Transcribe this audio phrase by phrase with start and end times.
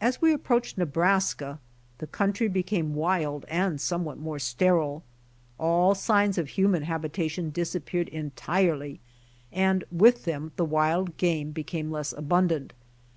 [0.00, 1.60] As we approached Nebraska,
[1.98, 5.04] the country becam.e wild and somewhat more sterile.
[5.60, 8.98] All signs of human habitation disappeared entirely,
[9.52, 12.72] and with them the wild game became less abundant.